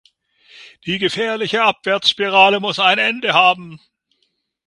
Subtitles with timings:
[0.87, 3.79] Die gefährliche Abwärtsspirale muss ein Ende haben.